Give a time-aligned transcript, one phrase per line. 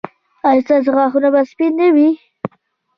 [0.47, 2.09] ایا ستاسو غاښونه به سپین نه وي؟